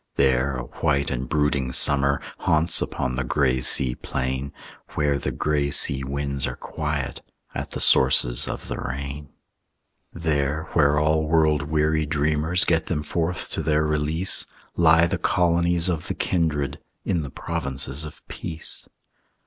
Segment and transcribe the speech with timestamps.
[0.15, 4.51] There a white and brooding summer Haunts upon the gray sea plain,
[4.95, 7.21] Where the gray sea winds are quiet
[7.53, 9.29] At the sources of the rain.
[10.11, 15.87] There where all world weary dreamers Get them forth to their release, Lie the colonies
[15.87, 18.87] of the kindred, In the provinces of peace.